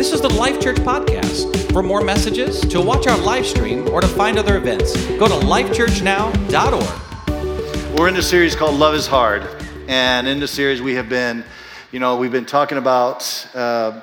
[0.00, 1.74] This is the Life Church Podcast.
[1.74, 5.34] For more messages, to watch our live stream, or to find other events, go to
[5.44, 7.98] lifechurchnow.org.
[7.98, 9.46] We're in a series called Love is Hard.
[9.88, 11.44] And in this series, we have been,
[11.92, 14.00] you know, we've been talking about uh,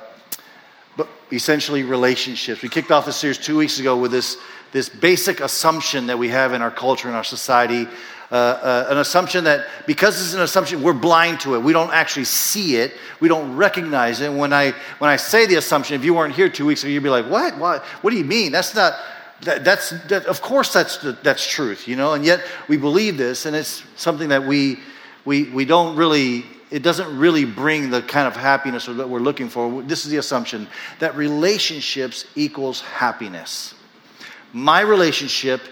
[1.32, 2.62] essentially relationships.
[2.62, 4.36] We kicked off the series two weeks ago with this,
[4.70, 7.88] this basic assumption that we have in our culture and our society
[8.30, 11.60] uh, uh, an assumption that because it's an assumption, we're blind to it.
[11.60, 12.92] We don't actually see it.
[13.20, 14.30] We don't recognize it.
[14.30, 17.02] When I, when I say the assumption, if you weren't here two weeks ago, you'd
[17.02, 17.56] be like, what?
[17.56, 18.52] What, what do you mean?
[18.52, 18.94] That's not,
[19.42, 22.12] that, that's, that, of course that's, that's truth, you know?
[22.12, 24.78] And yet we believe this, and it's something that we,
[25.24, 29.48] we, we don't really, it doesn't really bring the kind of happiness that we're looking
[29.48, 29.80] for.
[29.82, 33.74] This is the assumption that relationships equals happiness.
[34.52, 35.62] My relationship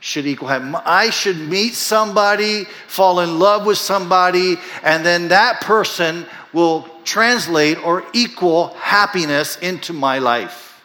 [0.00, 0.74] should equal heaven.
[0.84, 7.78] I should meet somebody, fall in love with somebody, and then that person will translate
[7.84, 10.82] or equal happiness into my life.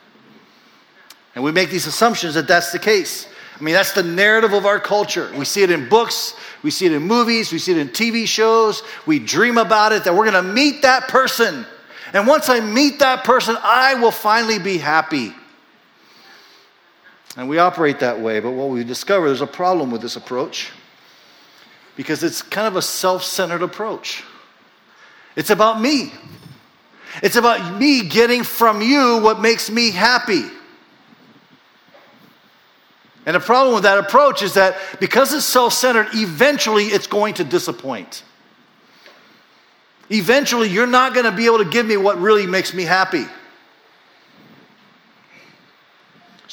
[1.36, 3.28] And we make these assumptions that that's the case.
[3.60, 5.32] I mean, that's the narrative of our culture.
[5.38, 8.28] We see it in books, we see it in movies, we see it in TV
[8.28, 8.84] shows.
[9.06, 11.66] We dream about it that we're going to meet that person.
[12.14, 15.34] And once I meet that person, I will finally be happy.
[17.36, 20.72] And we operate that way, but what we discover there's a problem with this approach
[21.96, 24.24] because it's kind of a self centered approach.
[25.36, 26.14] It's about me.
[27.22, 30.44] It's about me getting from you what makes me happy.
[33.26, 37.36] And the problem with that approach is that because it's self centered, eventually it's going
[37.36, 38.24] to disappoint.
[40.10, 43.26] Eventually, you're not going to be able to give me what really makes me happy.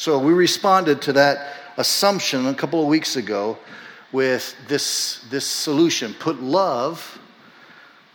[0.01, 3.59] So we responded to that assumption a couple of weeks ago
[4.13, 7.19] with this, this solution put love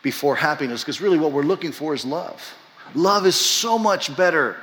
[0.01, 2.55] before happiness, because really what we're looking for is love.
[2.95, 4.57] Love is so much better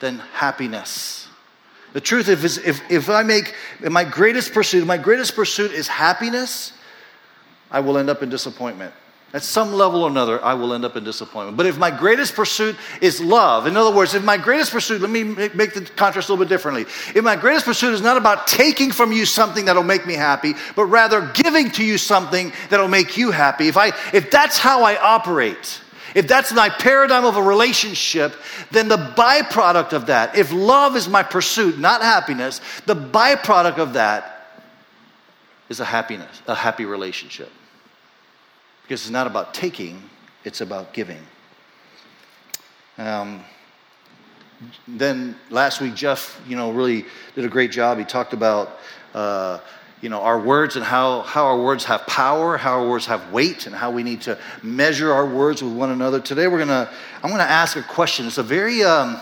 [0.00, 1.28] than happiness.
[1.92, 3.54] The truth is, if, if I make
[3.88, 6.72] my greatest pursuit, my greatest pursuit is happiness,
[7.70, 8.92] I will end up in disappointment.
[9.34, 11.56] At some level or another, I will end up in disappointment.
[11.56, 15.10] But if my greatest pursuit is love, in other words, if my greatest pursuit, let
[15.10, 16.82] me make the contrast a little bit differently.
[17.14, 20.54] If my greatest pursuit is not about taking from you something that'll make me happy,
[20.76, 24.84] but rather giving to you something that'll make you happy, if, I, if that's how
[24.84, 25.82] I operate,
[26.14, 28.32] if that's my paradigm of a relationship,
[28.70, 33.94] then the byproduct of that, if love is my pursuit, not happiness, the byproduct of
[33.94, 34.62] that
[35.68, 37.50] is a happiness, a happy relationship.
[38.86, 40.00] Because it's not about taking,
[40.44, 41.20] it's about giving.
[42.98, 43.42] Um,
[44.86, 47.04] then last week, Jeff, you know, really
[47.34, 47.98] did a great job.
[47.98, 48.78] He talked about,
[49.12, 49.58] uh,
[50.00, 53.32] you know, our words and how, how our words have power, how our words have
[53.32, 56.20] weight, and how we need to measure our words with one another.
[56.20, 56.88] Today, we're gonna,
[57.24, 58.26] I'm gonna ask a question.
[58.26, 59.20] It's a very, um,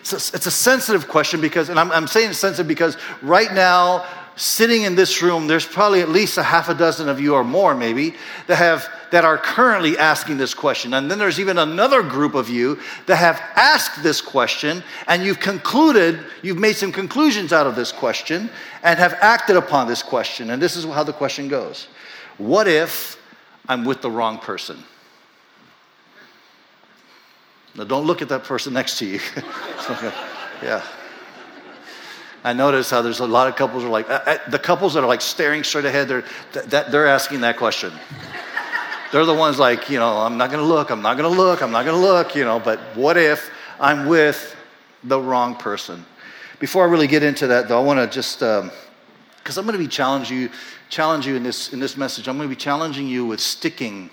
[0.00, 4.04] it's, a, it's a sensitive question because, and I'm, I'm saying sensitive because right now,
[4.36, 7.44] sitting in this room, there's probably at least a half a dozen of you or
[7.44, 8.14] more, maybe,
[8.46, 10.92] that have that are currently asking this question.
[10.94, 15.38] And then there's even another group of you that have asked this question and you've
[15.38, 18.50] concluded, you've made some conclusions out of this question
[18.82, 20.50] and have acted upon this question.
[20.50, 21.86] And this is how the question goes
[22.38, 23.16] What if
[23.68, 24.82] I'm with the wrong person?
[27.76, 29.20] Now, don't look at that person next to you.
[30.60, 30.82] yeah.
[32.44, 35.02] I notice how there's a lot of couples are like, uh, uh, the couples that
[35.02, 37.90] are like staring straight ahead, they're, th- they're asking that question.
[39.12, 41.70] They're the ones like, you know, I'm not to look, I'm not to look, I'm
[41.70, 43.50] not to look, you know, but what if
[43.80, 44.54] I'm with
[45.04, 46.04] the wrong person?
[46.58, 49.78] Before I really get into that, though, I want to just, because um, I'm to
[49.78, 50.50] be challenging you,
[50.90, 52.28] challenge you in this, in this message.
[52.28, 54.10] I'm to be challenging you with sticking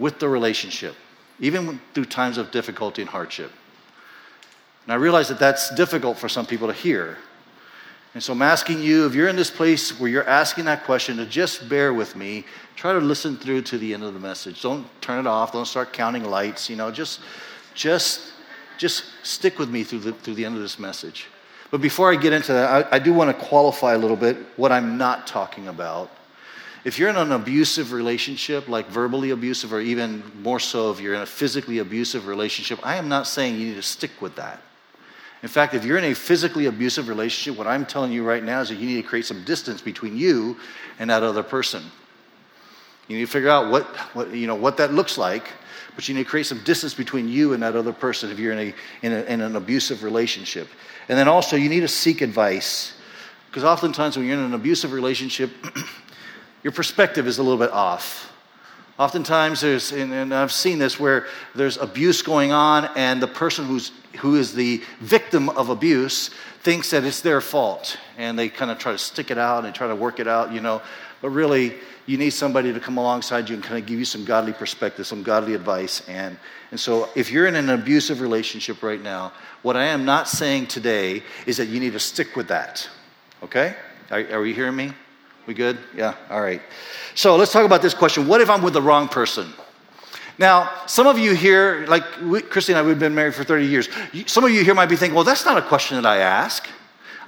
[0.00, 0.96] with the relationship,
[1.38, 3.52] even through times of difficulty and hardship.
[4.84, 7.18] And I realize that that's difficult for some people to hear.
[8.14, 11.16] And so I'm asking you, if you're in this place where you're asking that question,
[11.16, 12.44] to just bear with me.
[12.76, 14.60] Try to listen through to the end of the message.
[14.60, 15.52] Don't turn it off.
[15.52, 16.68] Don't start counting lights.
[16.68, 17.20] You know, just,
[17.74, 18.32] just,
[18.76, 21.26] just stick with me through the, through the end of this message.
[21.70, 24.36] But before I get into that, I, I do want to qualify a little bit
[24.56, 26.10] what I'm not talking about.
[26.84, 31.14] If you're in an abusive relationship, like verbally abusive, or even more so if you're
[31.14, 34.60] in a physically abusive relationship, I am not saying you need to stick with that.
[35.42, 38.60] In fact, if you're in a physically abusive relationship, what I'm telling you right now
[38.60, 40.56] is that you need to create some distance between you
[41.00, 41.82] and that other person.
[43.08, 43.84] You need to figure out what,
[44.14, 45.48] what, you know, what that looks like,
[45.96, 48.52] but you need to create some distance between you and that other person if you're
[48.52, 48.74] in, a,
[49.04, 50.68] in, a, in an abusive relationship.
[51.08, 52.94] And then also, you need to seek advice.
[53.48, 55.50] Because oftentimes, when you're in an abusive relationship,
[56.62, 58.31] your perspective is a little bit off.
[58.98, 63.90] Oftentimes, there's, and, I've seen this, where there's abuse going on, and the person who's,
[64.18, 66.30] who is the victim of abuse
[66.60, 67.96] thinks that it's their fault.
[68.18, 70.52] And they kind of try to stick it out and try to work it out,
[70.52, 70.82] you know.
[71.22, 71.74] But really,
[72.04, 75.06] you need somebody to come alongside you and kind of give you some godly perspective,
[75.06, 76.06] some godly advice.
[76.08, 76.36] And,
[76.70, 80.66] and so, if you're in an abusive relationship right now, what I am not saying
[80.66, 82.88] today is that you need to stick with that.
[83.42, 83.74] Okay?
[84.10, 84.92] Are, are you hearing me?
[85.46, 85.78] We good?
[85.96, 86.62] Yeah, all right.
[87.14, 89.52] So let's talk about this question What if I'm with the wrong person?
[90.38, 92.04] Now, some of you here, like
[92.48, 93.88] Christy and I, we've been married for 30 years.
[94.26, 96.66] Some of you here might be thinking, well, that's not a question that I ask.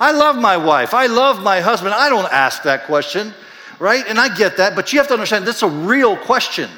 [0.00, 0.94] I love my wife.
[0.94, 1.94] I love my husband.
[1.94, 3.32] I don't ask that question,
[3.78, 4.05] right?
[4.08, 6.70] And I get that, but you have to understand that's a real question.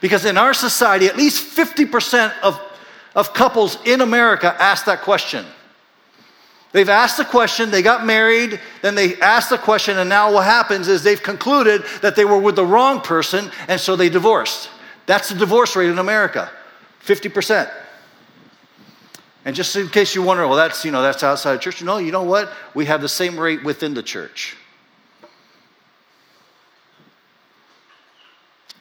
[0.00, 2.60] Because in our society, at least 50% of,
[3.14, 5.44] of couples in America ask that question.
[6.78, 10.44] They've asked the question, they got married, then they asked the question, and now what
[10.44, 14.70] happens is they've concluded that they were with the wrong person, and so they divorced.
[15.04, 16.48] That's the divorce rate in America
[17.04, 17.68] 50%.
[19.44, 21.82] And just in case you wonder, well, that's, you know, that's outside of church.
[21.82, 22.52] No, you know what?
[22.74, 24.56] We have the same rate within the church.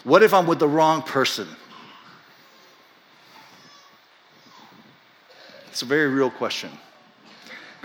[0.03, 1.47] What if I'm with the wrong person?
[5.69, 6.69] It's a very real question.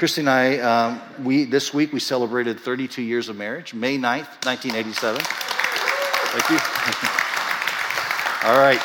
[0.02, 4.44] Christy and I, um, we, this week we celebrated 32 years of marriage, May 9th,
[4.44, 5.20] 1987.
[5.22, 6.56] Thank you.
[8.49, 8.81] All right.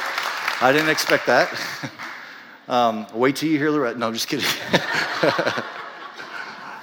[0.61, 1.49] I didn't expect that.
[2.69, 3.97] Um, wait till you hear the rest.
[3.97, 4.45] No, I'm just kidding.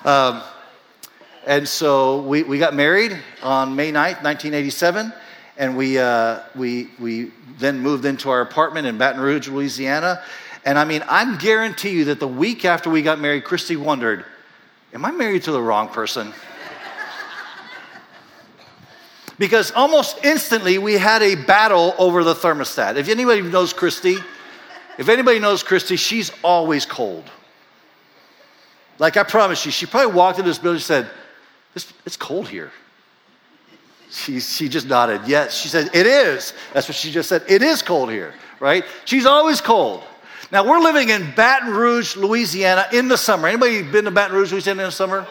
[0.06, 0.42] um,
[1.46, 5.12] and so we, we got married on May 9th, 1987.
[5.58, 10.22] And we, uh, we, we then moved into our apartment in Baton Rouge, Louisiana.
[10.64, 14.24] And I mean, I'm guarantee you that the week after we got married, Christy wondered,
[14.92, 16.32] Am I married to the wrong person?
[19.38, 22.96] because almost instantly we had a battle over the thermostat.
[22.96, 24.16] If anybody knows Christy,
[24.96, 27.24] if anybody knows Christy, she's always cold.
[28.98, 31.10] Like I promise you, she probably walked into this building and said,
[31.74, 32.70] it's, It's cold here.
[34.10, 35.22] She, she just nodded.
[35.26, 35.54] Yes.
[35.54, 36.54] She said, It is.
[36.72, 37.42] That's what she just said.
[37.48, 38.84] It is cold here, right?
[39.04, 40.04] She's always cold.
[40.54, 43.48] Now we're living in Baton Rouge, Louisiana in the summer.
[43.48, 45.26] Anybody been to Baton Rouge, Louisiana in the summer?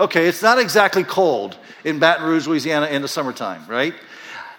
[0.00, 3.92] Okay, it's not exactly cold in Baton Rouge, Louisiana in the summertime, right?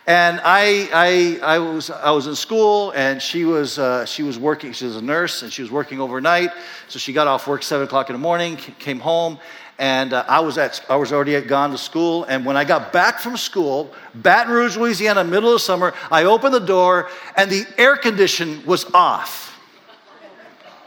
[0.06, 4.38] And I, I, I, was, I was in school, and she was, uh, she was
[4.38, 4.74] working.
[4.74, 6.51] She was a nurse, and she was working overnight.
[6.88, 9.39] So she got off work seven o'clock in the morning, came home,
[9.80, 12.25] and uh, I was at, I was already gone to school.
[12.25, 16.53] And when I got back from school, Baton Rouge, Louisiana, middle of summer, I opened
[16.53, 19.50] the door, and the air condition was off.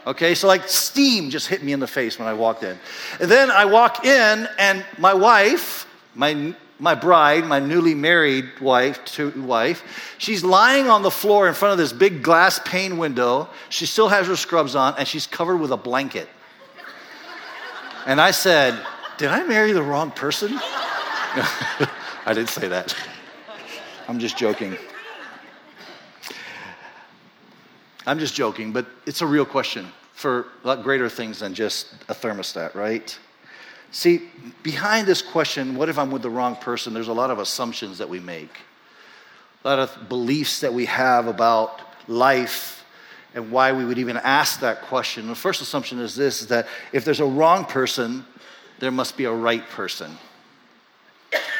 [0.05, 2.77] Okay, so like steam just hit me in the face when I walked in.
[3.21, 9.17] And then I walk in, and my wife, my, my bride, my newly married wife,
[9.37, 13.47] wife, she's lying on the floor in front of this big glass pane window.
[13.69, 16.27] She still has her scrubs on, and she's covered with a blanket.
[18.05, 18.77] And I said,
[19.17, 20.51] Did I marry the wrong person?
[22.25, 22.93] I didn't say that.
[24.09, 24.77] I'm just joking.
[28.05, 31.93] I'm just joking, but it's a real question for a lot greater things than just
[32.09, 33.17] a thermostat, right?
[33.91, 34.29] See,
[34.63, 37.99] behind this question, what if I'm with the wrong person, there's a lot of assumptions
[37.99, 38.57] that we make,
[39.63, 42.83] a lot of beliefs that we have about life
[43.35, 45.27] and why we would even ask that question.
[45.27, 48.25] The first assumption is this is that if there's a wrong person,
[48.79, 50.17] there must be a right person.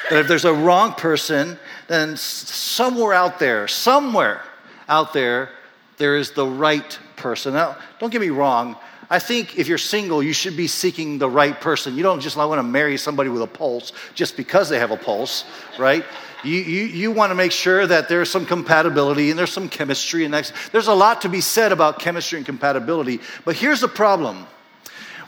[0.09, 1.57] That if there's a wrong person,
[1.87, 4.41] then somewhere out there, somewhere
[4.87, 5.49] out there,
[5.97, 7.53] there is the right person.
[7.53, 8.75] Now, don't get me wrong.
[9.09, 11.95] I think if you're single, you should be seeking the right person.
[11.95, 14.97] You don't just want to marry somebody with a pulse just because they have a
[14.97, 15.45] pulse,
[15.77, 16.03] right?
[16.43, 20.25] You, you, you want to make sure that there's some compatibility and there's some chemistry.
[20.25, 23.19] And there's a lot to be said about chemistry and compatibility.
[23.45, 24.47] But here's the problem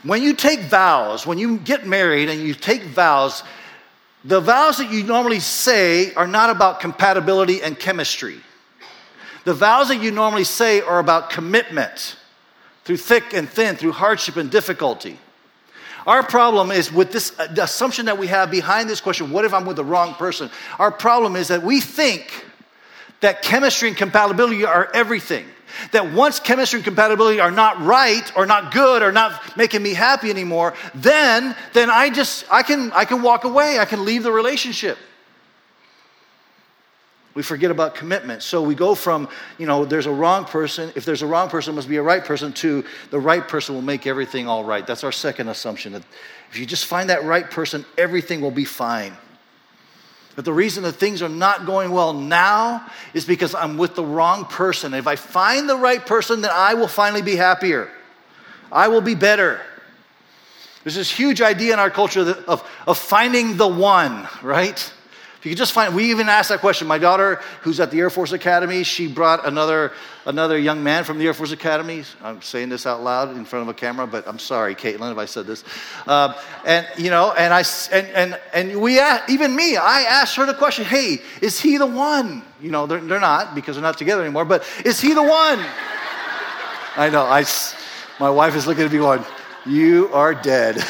[0.02, 3.42] when you take vows, when you get married and you take vows,
[4.24, 8.40] the vows that you normally say are not about compatibility and chemistry.
[9.46, 12.16] The vows that you normally say are about commitment
[12.82, 15.20] through thick and thin, through hardship and difficulty.
[16.04, 19.44] Our problem is with this uh, the assumption that we have behind this question what
[19.44, 20.50] if I'm with the wrong person?
[20.80, 22.44] Our problem is that we think
[23.20, 25.46] that chemistry and compatibility are everything.
[25.92, 29.94] That once chemistry and compatibility are not right or not good or not making me
[29.94, 33.78] happy anymore, then then I just I can I can walk away.
[33.78, 34.98] I can leave the relationship.
[37.36, 38.42] We forget about commitment.
[38.42, 39.28] So we go from,
[39.58, 40.90] you know, there's a wrong person.
[40.94, 43.82] If there's a wrong person, must be a right person, to the right person will
[43.82, 44.86] make everything all right.
[44.86, 45.92] That's our second assumption.
[45.92, 46.02] That
[46.50, 49.14] if you just find that right person, everything will be fine.
[50.34, 54.04] But the reason that things are not going well now is because I'm with the
[54.04, 54.94] wrong person.
[54.94, 57.90] If I find the right person, then I will finally be happier.
[58.72, 59.60] I will be better.
[60.84, 64.90] There's this huge idea in our culture of, of finding the one, right?
[65.38, 66.88] If you could just find, we even asked that question.
[66.88, 69.92] My daughter, who's at the Air Force Academy, she brought another,
[70.24, 72.04] another young man from the Air Force Academy.
[72.22, 75.18] I'm saying this out loud in front of a camera, but I'm sorry, Caitlin, if
[75.18, 75.62] I said this.
[76.06, 76.32] Uh,
[76.64, 80.46] and, you know, and I, and, and, and we, asked, even me, I asked her
[80.46, 82.42] the question, hey, is he the one?
[82.60, 85.58] You know, they're, they're not because they're not together anymore, but is he the one?
[86.96, 87.44] I know, I,
[88.18, 89.22] my wife is looking at me going,
[89.66, 90.76] you are dead.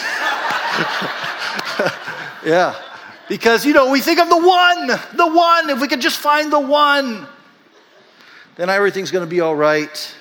[2.44, 2.80] yeah.
[3.28, 5.70] Because, you know, we think of the one, the one.
[5.70, 7.26] If we could just find the one,
[8.54, 10.14] then everything's going to be all right.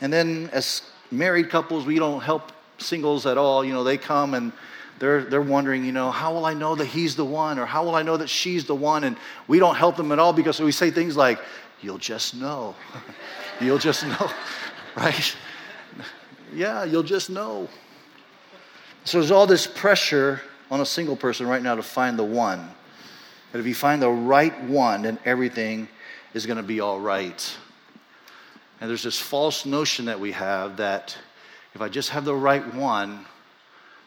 [0.00, 3.64] And then, as married couples, we don't help singles at all.
[3.64, 4.52] You know, they come and
[5.00, 7.58] they're, they're wondering, you know, how will I know that he's the one?
[7.58, 9.04] Or how will I know that she's the one?
[9.04, 9.16] And
[9.48, 11.40] we don't help them at all because we say things like,
[11.80, 12.76] you'll just know.
[13.60, 14.30] you'll just know,
[14.96, 15.36] right?
[16.52, 17.68] Yeah, you'll just know.
[19.02, 20.40] So there's all this pressure
[20.74, 22.68] on a single person right now to find the one.
[23.52, 25.86] But if you find the right one, then everything
[26.34, 27.56] is going to be all right.
[28.80, 31.16] And there's this false notion that we have that
[31.76, 33.24] if I just have the right one,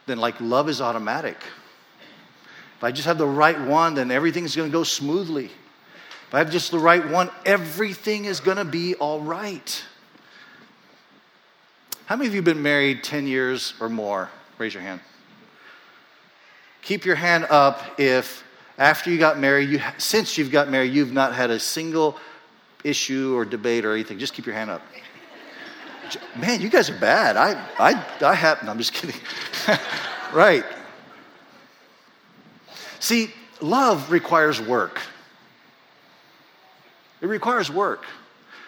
[0.08, 1.38] then like love is automatic.
[2.76, 5.46] If I just have the right one, then everything's going to go smoothly.
[5.46, 9.86] If I have just the right one, everything is going to be all right.
[12.08, 14.30] How many of you have been married 10 years or more?
[14.58, 15.00] Raise your hand.
[16.88, 18.46] Keep your hand up if
[18.77, 22.17] after you got married, you, since you've got married, you've not had a single
[22.82, 24.17] issue or debate or anything.
[24.17, 24.82] Just keep your hand up.
[26.39, 27.36] Man, you guys are bad.
[27.36, 29.20] I, I, I have, no, I'm just kidding.
[30.34, 30.63] right.
[33.01, 35.01] See, love requires work.
[37.20, 38.06] It requires work.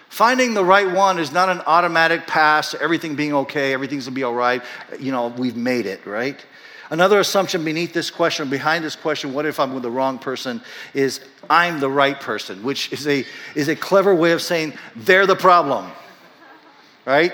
[0.09, 4.23] Finding the right one is not an automatic pass, everything being okay, everything's gonna be
[4.23, 4.61] all right.
[4.99, 6.45] You know, we've made it, right?
[6.91, 10.61] Another assumption beneath this question, behind this question, what if I'm with the wrong person,
[10.95, 11.19] is
[11.49, 15.35] I'm the right person, which is a, is a clever way of saying they're the
[15.35, 15.91] problem,
[17.05, 17.33] right?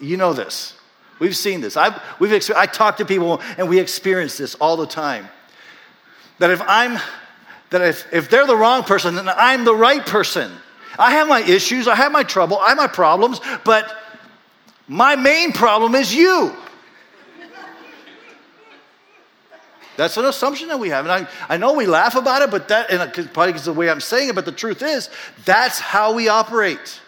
[0.00, 0.74] You know this.
[1.20, 1.76] We've seen this.
[1.76, 5.28] I've, we've, I talk to people and we experience this all the time.
[6.38, 6.98] That if I'm,
[7.70, 10.52] that if, if they're the wrong person, then I'm the right person.
[10.98, 13.96] I have my issues, I have my trouble, I have my problems, but
[14.88, 16.54] my main problem is you.
[19.96, 21.06] That's an assumption that we have.
[21.06, 23.88] And I, I know we laugh about it, but that, and probably because the way
[23.88, 25.08] I'm saying it, but the truth is,
[25.44, 27.00] that's how we operate.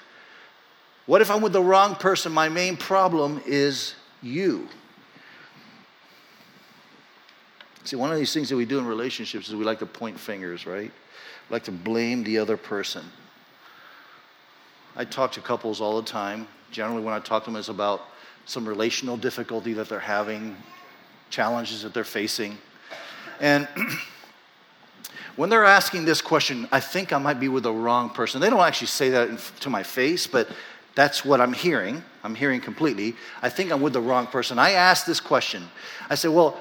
[1.06, 2.32] What if I'm with the wrong person?
[2.32, 4.68] My main problem is you.
[7.84, 10.20] See, one of these things that we do in relationships is we like to point
[10.20, 10.90] fingers, right?
[10.90, 13.04] We like to blame the other person.
[14.94, 16.46] I talk to couples all the time.
[16.70, 18.02] Generally, when I talk to them, it's about
[18.44, 20.56] some relational difficulty that they're having,
[21.30, 22.58] challenges that they're facing.
[23.40, 23.68] And
[25.36, 28.40] when they're asking this question, I think I might be with the wrong person.
[28.40, 30.48] They don't actually say that to my face, but
[30.94, 32.02] that's what I'm hearing.
[32.24, 33.14] I'm hearing completely.
[33.40, 34.58] I think I'm with the wrong person.
[34.58, 35.68] I ask this question.
[36.10, 36.60] I said, well,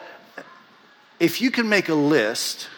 [1.19, 2.69] if you can make a list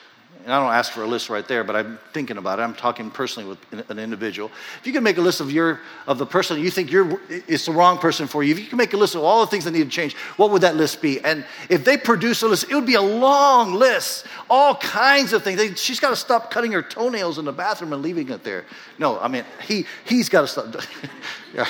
[0.50, 2.64] and I don't ask for a list right there, but I'm thinking about it.
[2.64, 4.50] I'm talking personally with an individual.
[4.80, 7.68] If you can make a list of your of the person you think you're it's
[7.68, 9.64] the wrong person for you, if you can make a list of all the things
[9.66, 11.20] that need to change, what would that list be?
[11.20, 15.44] And if they produce a list, it would be a long list, all kinds of
[15.44, 15.58] things.
[15.58, 18.66] They, she's got to stop cutting her toenails in the bathroom and leaving it there.
[18.98, 20.74] No, I mean he he's got to stop.
[21.54, 21.70] yeah,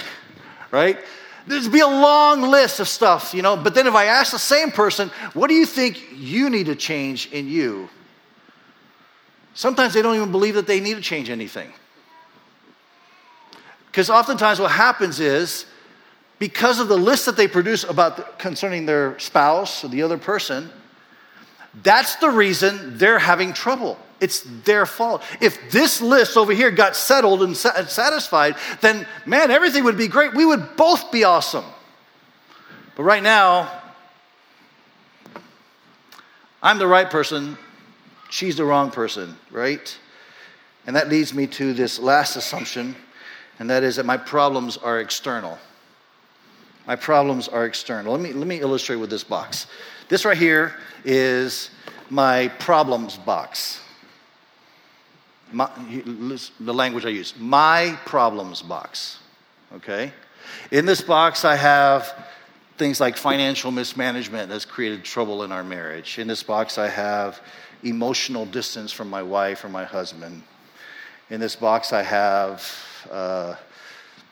[0.72, 0.98] right?
[1.48, 3.58] There'd be a long list of stuff, you know.
[3.58, 6.78] But then if I ask the same person, what do you think you need to
[6.78, 7.90] change in you?
[9.54, 11.72] Sometimes they don't even believe that they need to change anything.
[13.88, 15.66] Because oftentimes what happens is,
[16.38, 20.70] because of the list that they produce about concerning their spouse or the other person,
[21.84, 23.98] that's the reason they're having trouble.
[24.22, 25.24] It's their fault.
[25.42, 30.34] If this list over here got settled and satisfied, then man, everything would be great.
[30.34, 31.66] We would both be awesome.
[32.96, 33.72] But right now,
[36.62, 37.58] I'm the right person
[38.30, 39.98] she's the wrong person, right?
[40.88, 42.96] And that leads me to this last assumption,
[43.60, 45.60] and that is that my problems are external.
[46.88, 48.14] My problems are external.
[48.14, 49.68] Let me, let me illustrate with this box.
[50.08, 51.70] This right here is
[52.10, 53.82] my problems box.
[55.52, 55.70] My,
[56.60, 59.20] the language I use, my problems box.
[59.76, 60.12] Okay?
[60.72, 62.28] In this box, I have
[62.78, 66.18] things like financial mismanagement that's created trouble in our marriage.
[66.18, 67.42] In this box, I have
[67.84, 70.44] emotional distance from my wife or my husband.
[71.30, 72.76] In this box, I have,
[73.12, 73.56] uh,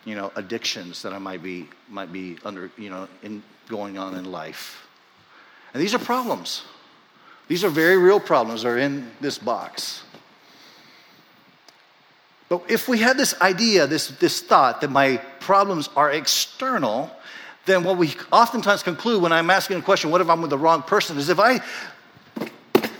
[0.05, 4.15] you know, addictions that I might be, might be under, you know, in, going on
[4.15, 4.87] in life.
[5.73, 6.63] And these are problems.
[7.47, 10.03] These are very real problems that are in this box.
[12.49, 17.11] But if we had this idea, this, this thought that my problems are external,
[17.65, 20.57] then what we oftentimes conclude when I'm asking a question, what if I'm with the
[20.57, 21.59] wrong person, is if I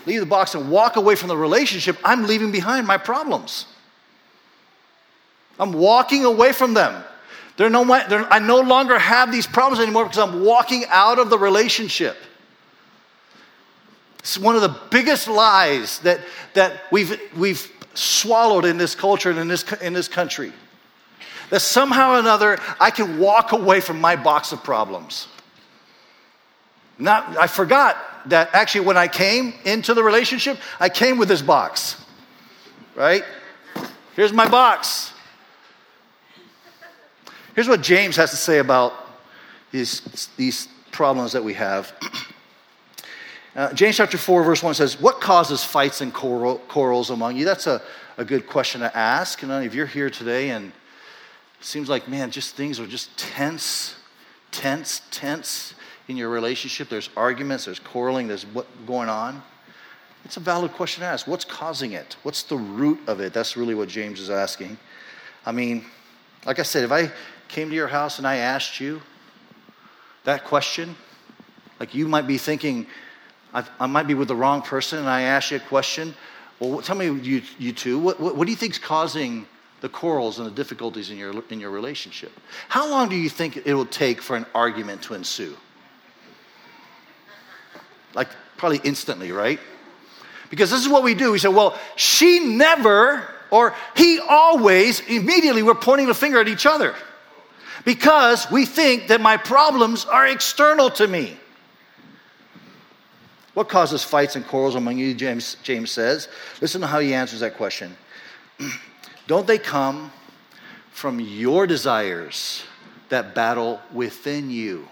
[0.07, 3.67] leave the box and walk away from the relationship, I'm leaving behind my problems.
[5.59, 7.03] I'm walking away from them.
[7.57, 11.29] They're no, they're, I no longer have these problems anymore because I'm walking out of
[11.29, 12.15] the relationship.
[14.19, 16.19] It's one of the biggest lies that,
[16.53, 20.53] that we've, we've swallowed in this culture and in this, in this country.
[21.49, 25.27] That somehow or another I can walk away from my box of problems.
[26.99, 27.97] Not, I forgot
[28.29, 32.03] that actually when I came into the relationship, I came with this box,
[32.95, 33.23] right?
[34.15, 35.13] Here's my box.
[37.55, 38.93] Here's what James has to say about
[39.71, 41.93] these, these problems that we have.
[43.55, 47.43] Uh, James chapter 4, verse 1 says, What causes fights and quarrels among you?
[47.43, 47.81] That's a,
[48.15, 49.41] a good question to ask.
[49.41, 53.95] And if you're here today and it seems like, man, just things are just tense,
[54.51, 55.73] tense, tense
[56.07, 59.41] in your relationship, there's arguments, there's quarreling, there's what going on.
[60.23, 61.27] It's a valid question to ask.
[61.27, 62.15] What's causing it?
[62.23, 63.33] What's the root of it?
[63.33, 64.77] That's really what James is asking.
[65.45, 65.85] I mean,
[66.45, 67.11] like I said, if I
[67.47, 69.01] came to your house and I asked you
[70.23, 70.95] that question,
[71.79, 72.87] like you might be thinking,
[73.53, 76.13] I, might be with the wrong person, and I ask you a question.
[76.59, 79.45] Well, tell me, you, you two, what, what, what do you think is causing
[79.81, 82.31] the quarrels and the difficulties in your, in your relationship?
[82.67, 85.55] How long do you think it will take for an argument to ensue?
[88.13, 89.59] Like, probably instantly, right?
[90.49, 91.31] Because this is what we do.
[91.31, 96.65] We say, well, she never, or he always, immediately we're pointing the finger at each
[96.65, 96.95] other
[97.85, 101.37] because we think that my problems are external to me.
[103.53, 105.13] What causes fights and quarrels among you?
[105.15, 106.27] James, James says.
[106.61, 107.95] Listen to how he answers that question.
[109.27, 110.11] Don't they come
[110.91, 112.63] from your desires
[113.09, 114.87] that battle within you?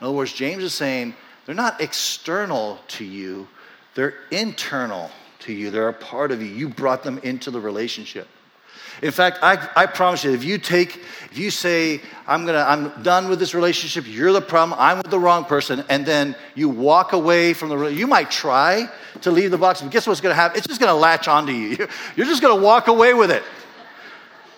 [0.00, 1.14] In other words, James is saying
[1.46, 3.48] they're not external to you,
[3.94, 5.10] they're internal
[5.46, 5.70] to you.
[5.70, 6.48] They're a part of you.
[6.48, 8.28] You brought them into the relationship.
[9.02, 10.96] In fact, I, I promise you, if you take,
[11.30, 15.10] if you say, I'm gonna, I'm done with this relationship, you're the problem, I'm with
[15.10, 18.88] the wrong person, and then you walk away from the, you might try
[19.20, 20.56] to leave the box, but guess what's gonna happen?
[20.56, 21.76] It's just gonna latch onto you.
[22.16, 23.42] You're just gonna walk away with it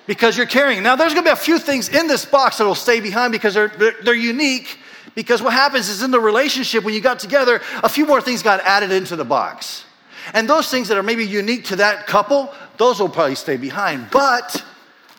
[0.07, 0.83] because you're carrying.
[0.83, 3.55] Now, there's gonna be a few things in this box that will stay behind because
[3.55, 4.79] they're, they're, they're unique.
[5.19, 8.41] Because what happens is in the relationship, when you got together, a few more things
[8.41, 9.85] got added into the box.
[10.33, 14.13] And those things that are maybe unique to that couple, those will probably stay behind.
[14.13, 14.65] But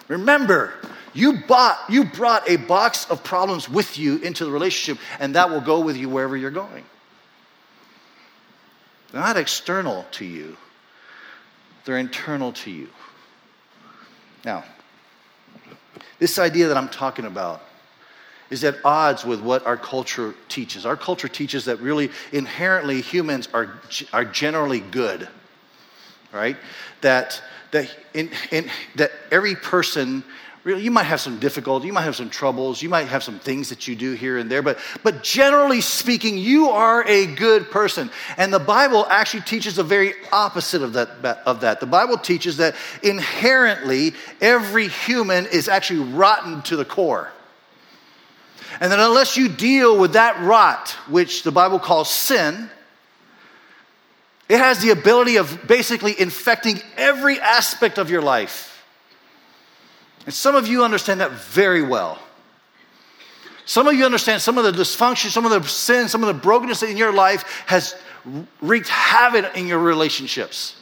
[0.07, 0.73] remember,
[1.13, 5.49] you bought you brought a box of problems with you into the relationship, and that
[5.49, 6.85] will go with you wherever you're going.
[9.11, 10.55] They're not external to you,
[11.83, 12.87] they're internal to you.
[14.45, 14.63] Now,
[16.19, 17.63] this idea that I'm talking about
[18.49, 20.85] is at odds with what our culture teaches.
[20.85, 23.79] Our culture teaches that really inherently humans are,
[24.11, 25.27] are generally good,
[26.33, 26.57] right?
[27.01, 30.23] That, that, in, in, that every person,
[30.63, 33.39] really, you might have some difficulty, you might have some troubles, you might have some
[33.39, 37.69] things that you do here and there, but, but generally speaking, you are a good
[37.69, 38.09] person.
[38.37, 41.09] And the Bible actually teaches the very opposite of that,
[41.45, 41.79] of that.
[41.79, 47.31] The Bible teaches that inherently every human is actually rotten to the core.
[48.79, 52.69] And that unless you deal with that rot, which the Bible calls sin,
[54.47, 58.85] it has the ability of basically infecting every aspect of your life.
[60.25, 62.19] And some of you understand that very well.
[63.65, 66.33] Some of you understand some of the dysfunction, some of the sin, some of the
[66.33, 67.95] brokenness in your life has
[68.61, 70.75] wreaked havoc in your relationships.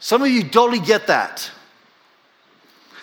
[0.00, 1.48] Some of you totally get that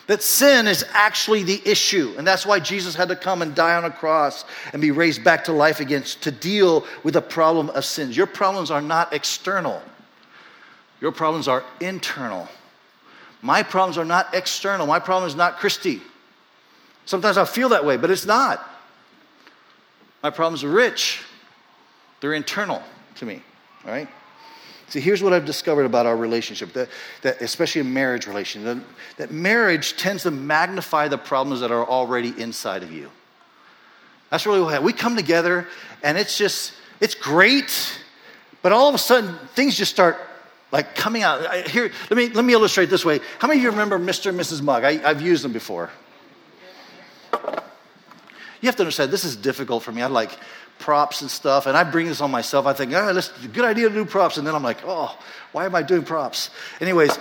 [0.09, 2.15] that sin is actually the issue.
[2.17, 4.43] And that's why Jesus had to come and die on a cross
[4.73, 8.17] and be raised back to life again to deal with the problem of sins.
[8.17, 9.83] Your problems are not external,
[10.99, 12.47] your problems are internal.
[13.43, 14.87] My problems are not external.
[14.87, 16.01] My problem is not Christy.
[17.05, 18.67] Sometimes I feel that way, but it's not.
[20.23, 21.21] My problems are rich,
[22.19, 22.81] they're internal
[23.17, 23.43] to me,
[23.85, 24.09] all right?
[24.89, 26.89] See, here's what I've discovered about our relationship, that,
[27.21, 28.83] that especially a marriage relationship, that,
[29.17, 33.11] that marriage tends to magnify the problems that are already inside of you.
[34.31, 35.67] That's really what we come together,
[36.03, 37.99] and it's just, it's great,
[38.61, 40.17] But all of a sudden, things just start
[40.71, 41.45] like coming out.
[41.45, 43.19] I, here, let me, let me illustrate this way.
[43.39, 44.29] How many of you remember Mr.
[44.29, 44.61] and Mrs.
[44.61, 44.83] Mugg?
[44.83, 45.89] I, I've used them before.
[48.61, 50.01] You have to understand, this is difficult for me.
[50.01, 50.31] I like
[50.79, 52.65] props and stuff, and I bring this on myself.
[52.65, 54.37] I think, ah, oh, that's a good idea to do props.
[54.37, 55.17] And then I'm like, oh,
[55.51, 56.49] why am I doing props?
[56.81, 57.17] Anyways,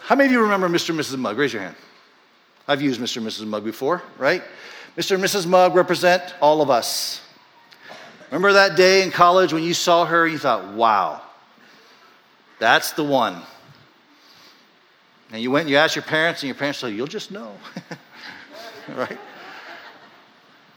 [0.00, 0.90] how many of you remember Mr.
[0.90, 1.18] and Mrs.
[1.18, 1.38] Mugg?
[1.38, 1.76] Raise your hand.
[2.66, 3.18] I've used Mr.
[3.18, 3.46] and Mrs.
[3.46, 4.42] Mugg before, right?
[4.96, 5.14] Mr.
[5.14, 5.46] and Mrs.
[5.46, 7.20] Mugg represent all of us.
[8.30, 11.20] Remember that day in college when you saw her and you thought, wow,
[12.58, 13.42] that's the one.
[15.32, 17.56] And you went and you asked your parents, and your parents said, You'll just know.
[18.94, 19.18] right?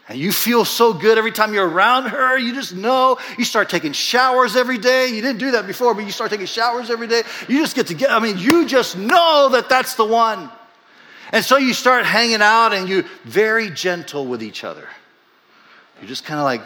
[0.07, 2.37] And you feel so good every time you're around her.
[2.37, 3.17] You just know.
[3.37, 5.07] You start taking showers every day.
[5.07, 7.23] You didn't do that before, but you start taking showers every day.
[7.47, 10.49] You just get to get, I mean, you just know that that's the one.
[11.31, 14.87] And so you start hanging out and you're very gentle with each other.
[15.99, 16.61] You're just kind of like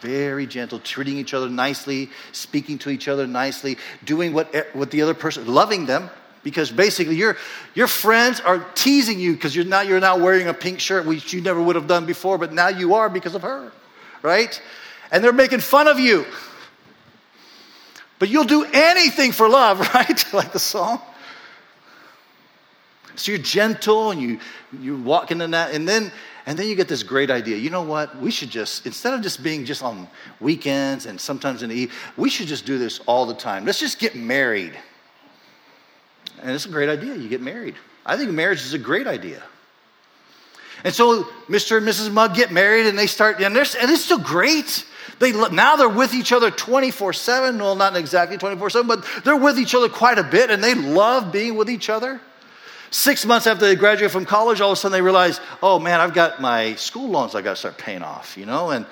[0.00, 5.02] very gentle, treating each other nicely, speaking to each other nicely, doing what, what the
[5.02, 6.10] other person, loving them,
[6.44, 7.36] because basically your,
[7.74, 11.32] your friends are teasing you because you're not, you're not wearing a pink shirt, which
[11.32, 13.72] you never would have done before, but now you are because of her,
[14.22, 14.62] right?
[15.10, 16.24] And they're making fun of you.
[18.20, 20.32] But you'll do anything for love, right?
[20.32, 21.00] like the song.
[23.16, 24.38] So you're gentle and you,
[24.80, 26.12] you're walking in that, and then
[26.46, 27.56] and then you get this great idea.
[27.56, 28.14] You know what?
[28.20, 30.06] We should just, instead of just being just on
[30.40, 33.64] weekends and sometimes in the evening, we should just do this all the time.
[33.64, 34.78] Let's just get married.
[36.44, 37.16] And it's a great idea.
[37.16, 37.74] You get married.
[38.04, 39.42] I think marriage is a great idea.
[40.84, 41.78] And so Mr.
[41.78, 42.12] and Mrs.
[42.12, 44.84] Mugg get married and they start, and, and it's still great.
[45.20, 47.58] They, now they're with each other 24 7.
[47.58, 50.74] Well, not exactly 24 7, but they're with each other quite a bit and they
[50.74, 52.20] love being with each other.
[52.90, 55.98] Six months after they graduate from college, all of a sudden they realize, oh man,
[55.98, 58.70] I've got my school loans I got to start paying off, you know?
[58.70, 58.84] And,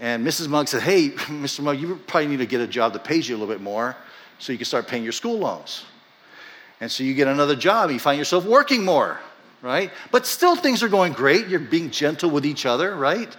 [0.00, 0.48] and Mrs.
[0.48, 1.60] Mugg said, hey, Mr.
[1.60, 3.96] Mugg, you probably need to get a job that pays you a little bit more
[4.38, 5.86] so you can start paying your school loans.
[6.80, 9.18] And so you get another job, you find yourself working more,
[9.62, 9.90] right?
[10.12, 11.48] But still things are going great.
[11.48, 13.34] You're being gentle with each other, right?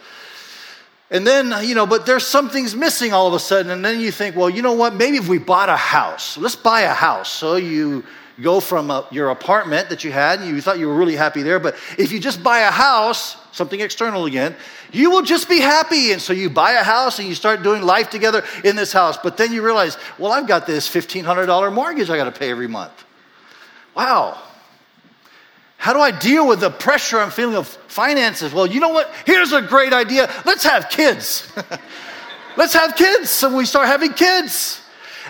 [1.12, 3.71] And then, you know, but there's some things missing all of a sudden.
[3.71, 4.93] And then you think, well, you know what?
[4.93, 7.32] Maybe if we bought a house, let's buy a house.
[7.32, 8.04] So you
[8.41, 11.41] go from a, your apartment that you had and you thought you were really happy
[11.41, 11.60] there.
[11.60, 14.56] But if you just buy a house, something external again,
[14.91, 16.12] you will just be happy.
[16.12, 19.17] And so you buy a house and you start doing life together in this house.
[19.17, 22.67] But then you realize, well, I've got this $1,500 mortgage I got to pay every
[22.67, 23.06] month.
[24.00, 24.38] Wow.
[25.76, 28.54] How do I deal with the pressure I'm feeling of finances?
[28.54, 29.14] Well, you know what?
[29.26, 30.32] Here's a great idea.
[30.46, 31.52] Let's have kids.
[32.56, 33.30] Let's have kids.
[33.30, 34.82] So we start having kids.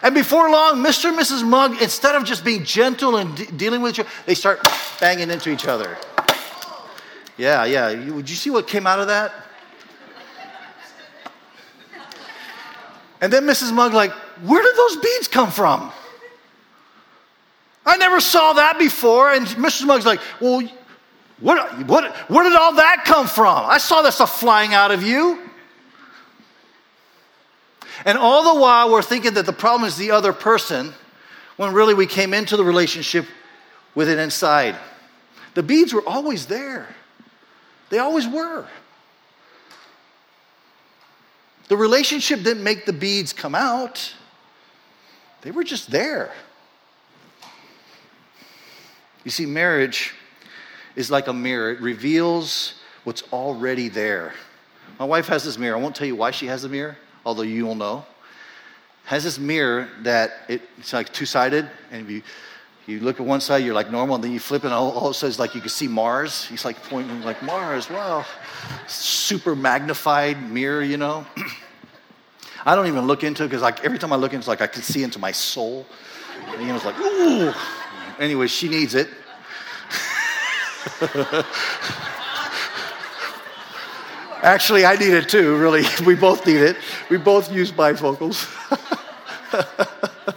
[0.03, 1.09] And before long, Mr.
[1.09, 1.43] and Mrs.
[1.43, 4.59] Mugg, instead of just being gentle and de- dealing with each other, they start
[4.99, 5.97] banging into each other.
[7.37, 8.11] Yeah, yeah.
[8.11, 9.33] Would you see what came out of that?
[13.19, 13.73] And then Mrs.
[13.73, 14.11] Mugg, like,
[14.45, 15.91] where did those beads come from?
[17.89, 19.31] I never saw that before.
[19.31, 19.87] And Mrs.
[19.87, 20.61] Mugg's like, well,
[21.39, 23.65] what, what, where did all that come from?
[23.65, 25.39] I saw that stuff flying out of you.
[28.05, 30.93] And all the while, we're thinking that the problem is the other person,
[31.57, 33.25] when really we came into the relationship
[33.95, 34.75] with it inside.
[35.55, 36.87] The beads were always there,
[37.89, 38.65] they always were.
[41.67, 44.13] The relationship didn't make the beads come out,
[45.41, 46.31] they were just there.
[49.23, 50.13] You see, marriage
[50.95, 54.33] is like a mirror, it reveals what's already there.
[54.97, 55.77] My wife has this mirror.
[55.77, 58.05] I won't tell you why she has the mirror although you will know,
[59.05, 62.21] has this mirror that it, it's like two sided, and if you
[62.87, 64.89] you look at one side, you're like normal, and then you flip, it, and all,
[64.91, 66.45] all of a sudden, it's like you can see Mars.
[66.45, 67.87] He's like pointing, like Mars.
[67.87, 68.25] Wow,
[68.87, 71.23] super magnified mirror, you know.
[72.65, 74.47] I don't even look into it because like every time I look into it, it's
[74.47, 75.85] like I can see into my soul.
[76.47, 77.53] And, you know, it's like ooh.
[78.19, 79.07] Anyway, she needs it.
[84.41, 85.83] Actually, I need it too, really.
[86.05, 86.77] We both need it.
[87.09, 88.47] We both use bifocals.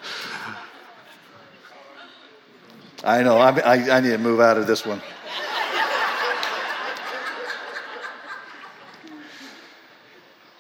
[3.04, 5.02] I know, I, I, I need to move out of this one.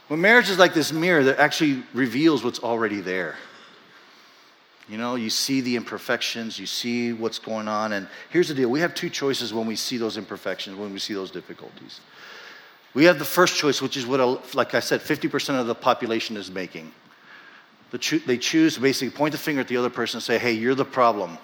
[0.08, 3.36] Well, marriage is like this mirror that actually reveals what's already there.
[4.88, 7.92] You know, you see the imperfections, you see what's going on.
[7.92, 10.98] And here's the deal we have two choices when we see those imperfections, when we
[10.98, 12.00] see those difficulties.
[12.94, 16.36] We have the first choice, which is what, like I said, 50% of the population
[16.36, 16.92] is making.
[17.90, 20.74] They choose to basically point the finger at the other person and say, hey, you're
[20.74, 21.38] the problem.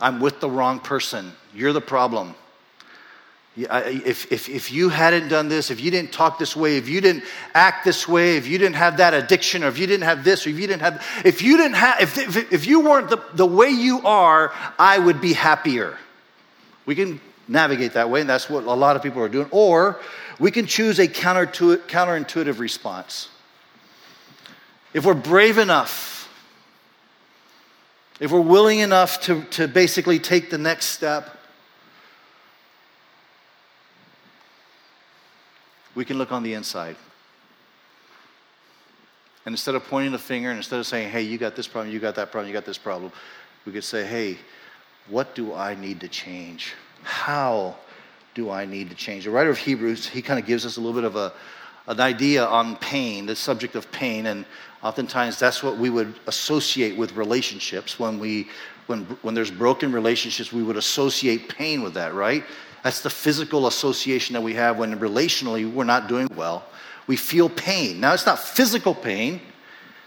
[0.00, 1.32] I'm with the wrong person.
[1.54, 2.34] You're the problem.
[3.56, 7.00] If, if, if you hadn't done this, if you didn't talk this way, if you
[7.00, 10.22] didn't act this way, if you didn't have that addiction, or if you didn't have
[10.22, 13.10] this, or if you didn't have, if you didn't have, if, if, if you weren't
[13.10, 15.98] the, the way you are, I would be happier.
[16.86, 19.48] We can navigate that way, and that's what a lot of people are doing.
[19.50, 20.00] Or
[20.38, 23.28] we can choose a counter to it, counterintuitive response.
[24.94, 26.32] If we're brave enough,
[28.20, 31.36] if we're willing enough to, to basically take the next step,
[35.94, 36.96] we can look on the inside.
[39.46, 41.92] And instead of pointing the finger and instead of saying, hey, you got this problem,
[41.92, 43.10] you got that problem, you got this problem,
[43.64, 44.38] we could say, hey,
[45.08, 46.74] what do I need to change?
[47.02, 47.76] How
[48.34, 49.24] do I need to change?
[49.24, 51.32] The writer of Hebrews, he kind of gives us a little bit of a,
[51.86, 54.44] an idea on pain, the subject of pain, and
[54.82, 57.98] oftentimes that's what we would associate with relationships.
[57.98, 58.48] When, we,
[58.86, 62.44] when, when there's broken relationships, we would associate pain with that, right?
[62.82, 66.64] That's the physical association that we have when relationally we're not doing well.
[67.06, 68.00] We feel pain.
[68.00, 69.40] Now, it's not physical pain,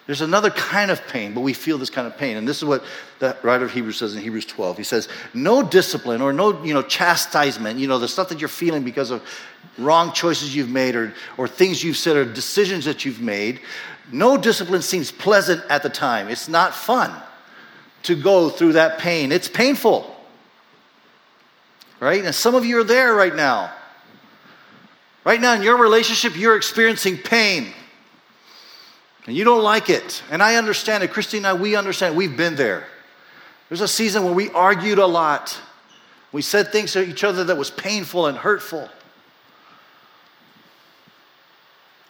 [0.06, 2.36] there's another kind of pain, but we feel this kind of pain.
[2.36, 2.84] And this is what
[3.20, 4.78] the writer of Hebrews says in Hebrews 12.
[4.78, 8.50] He says, No discipline or no you know, chastisement, you know, the stuff that you're
[8.50, 9.24] feeling because of
[9.78, 13.62] wrong choices you've made or, or things you've said or decisions that you've made,
[14.12, 16.28] no discipline seems pleasant at the time.
[16.28, 17.14] It's not fun
[18.04, 20.13] to go through that pain, it's painful
[22.04, 22.24] right?
[22.24, 23.72] And some of you are there right now.
[25.24, 27.68] Right now, in your relationship, you're experiencing pain.
[29.26, 30.22] And you don't like it.
[30.30, 31.12] And I understand it.
[31.12, 32.18] Christy and I, we understand.
[32.18, 32.86] We've been there.
[33.70, 35.58] There's a season where we argued a lot.
[36.34, 38.90] We said things to each other that was painful and hurtful.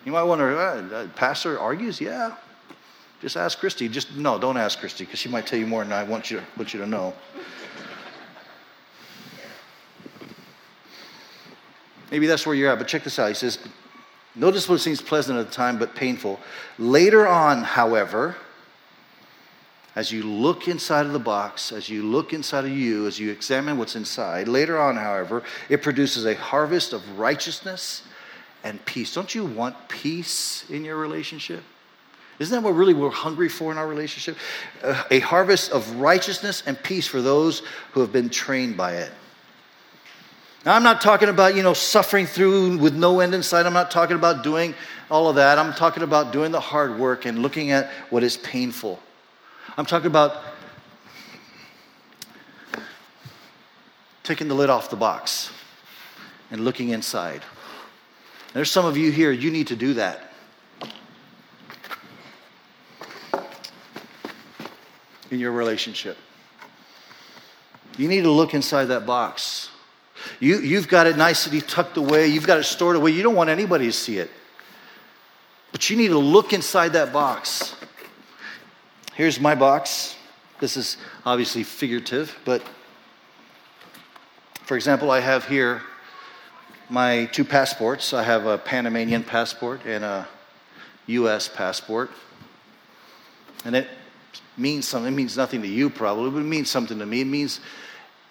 [0.05, 2.01] You might wonder, uh, Pastor argues?
[2.01, 2.35] Yeah.
[3.21, 3.87] Just ask Christy.
[3.87, 6.41] Just no, don't ask Christy because she might tell you more than I want you,
[6.57, 7.13] want you to know.
[12.13, 13.29] Maybe that's where you're at, but check this out.
[13.29, 13.57] He says,
[14.35, 16.39] Notice what seems pleasant at the time, but painful.
[16.77, 18.35] Later on, however,
[19.95, 23.31] as you look inside of the box, as you look inside of you, as you
[23.31, 28.03] examine what's inside, later on, however, it produces a harvest of righteousness
[28.63, 29.11] and peace.
[29.15, 31.63] Don't you want peace in your relationship?
[32.37, 34.37] Isn't that what really we're hungry for in our relationship?
[34.83, 39.11] Uh, a harvest of righteousness and peace for those who have been trained by it.
[40.65, 43.65] Now, I'm not talking about, you know, suffering through with no end in sight.
[43.65, 44.73] I'm not talking about doing
[45.11, 45.59] all of that.
[45.59, 48.97] I'm talking about doing the hard work and looking at what is painful.
[49.75, 50.41] I'm talking about
[54.23, 55.51] taking the lid off the box
[56.49, 57.41] and looking inside.
[58.53, 60.31] There's some of you here, you need to do that.
[65.29, 66.17] In your relationship.
[67.97, 69.69] You need to look inside that box
[70.39, 73.11] you, you've got it nicely tucked away, you've got it stored away.
[73.11, 74.29] You don't want anybody to see it.
[75.71, 77.75] But you need to look inside that box.
[79.15, 80.15] Here's my box.
[80.59, 82.63] This is obviously figurative, but
[84.63, 85.81] for example, I have here
[86.89, 88.13] my two passports.
[88.13, 90.27] I have a Panamanian passport and a
[91.07, 92.11] US passport.
[93.65, 93.87] And it
[94.57, 95.11] means something.
[95.11, 97.21] It means nothing to you probably, but it means something to me.
[97.21, 97.59] It means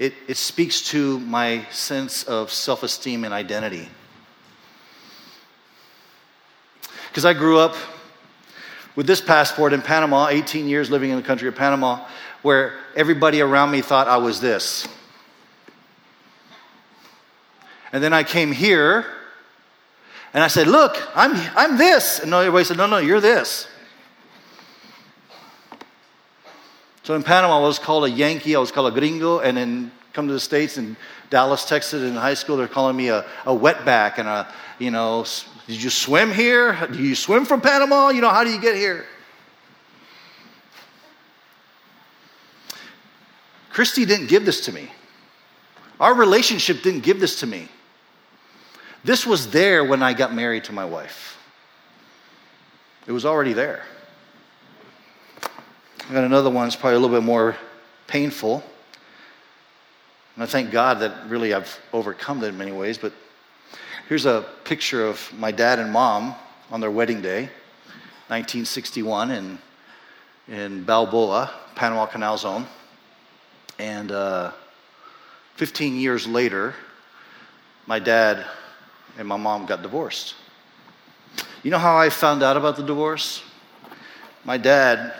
[0.02, 3.88] it, it speaks to my sense of self esteem and identity.
[7.08, 7.76] Because I grew up
[8.96, 12.04] with this passport in Panama, 18 years living in the country of Panama,
[12.42, 14.88] where everybody around me thought I was this.
[17.92, 19.06] And then I came here
[20.34, 22.18] and I said, Look, I'm, I'm this.
[22.18, 23.68] And everybody said, No, no, you're this.
[27.02, 29.90] So in Panama, I was called a Yankee, I was called a gringo, and then
[30.12, 30.96] come to the States in
[31.30, 35.24] Dallas, Texas, in high school, they're calling me a, a wetback and a, you know,
[35.66, 36.86] did you swim here?
[36.92, 38.10] Do you swim from Panama?
[38.10, 39.06] You know, how do you get here?
[43.70, 44.90] Christy didn't give this to me.
[45.98, 47.68] Our relationship didn't give this to me.
[49.02, 51.38] This was there when I got married to my wife.
[53.06, 53.84] It was already there.
[56.12, 57.57] I got another one that's probably a little bit more
[58.07, 58.62] painful.
[60.35, 62.98] And I thank God that really I've overcome that in many ways.
[62.98, 63.14] But
[64.11, 66.35] here's a picture of my dad and mom
[66.70, 67.44] on their wedding day,
[68.29, 69.59] 1961, in,
[70.48, 72.66] in Balboa, Panama Canal Zone.
[73.79, 74.53] And uh,
[75.55, 76.75] 15 years later,
[77.87, 78.44] my dad
[79.16, 80.35] and my mom got divorced.
[81.62, 83.42] You know how I found out about the divorce?
[84.44, 85.14] My dad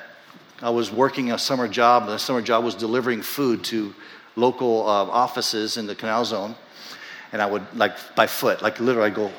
[0.63, 2.05] I was working a summer job.
[2.05, 3.93] And the summer job was delivering food to
[4.37, 6.55] local uh, offices in the canal zone.
[7.33, 9.33] and I would, like, by foot, like literally, I'd go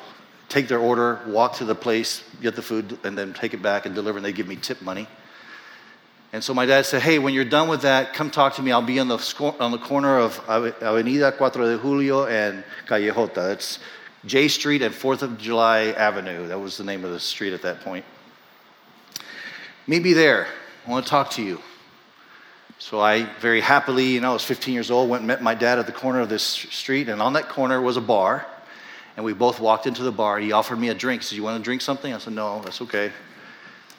[0.48, 3.86] take their order, walk to the place, get the food, and then take it back
[3.86, 5.08] and deliver, and they give me tip money.
[6.32, 8.72] And so my dad said, Hey, when you're done with that, come talk to me.
[8.72, 13.52] I'll be on the, on the corner of Avenida Cuatro de Julio and Calle Jota.
[13.52, 13.78] It's
[14.26, 16.48] J Street and 4th of July Avenue.
[16.48, 18.04] That was the name of the street at that point.
[19.86, 20.48] Meet me there.
[20.86, 21.60] I want to talk to you.
[22.78, 25.54] So I very happily, you know, I was 15 years old, went and met my
[25.54, 28.46] dad at the corner of this street, and on that corner was a bar.
[29.16, 30.40] And we both walked into the bar.
[30.40, 31.22] He offered me a drink.
[31.22, 32.12] He said, You want to drink something?
[32.12, 33.12] I said, No, that's okay.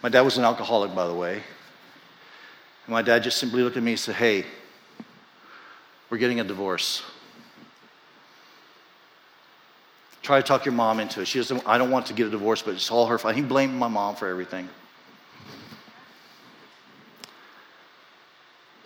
[0.03, 1.35] My dad was an alcoholic, by the way.
[1.35, 4.45] And my dad just simply looked at me and said, Hey,
[6.09, 7.01] we're getting a divorce.
[10.21, 11.27] Try to talk your mom into it.
[11.27, 13.35] She doesn't, I don't want to get a divorce, but it's all her fault.
[13.35, 14.67] He blamed my mom for everything.